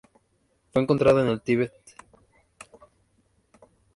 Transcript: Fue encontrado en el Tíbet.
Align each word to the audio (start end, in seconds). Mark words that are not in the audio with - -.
Fue 0.73 0.81
encontrado 0.81 1.21
en 1.21 1.27
el 1.27 1.41
Tíbet. 1.43 1.73